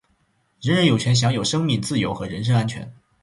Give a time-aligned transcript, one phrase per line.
[0.61, 2.91] 人人有权享有生命、自由和人身安全。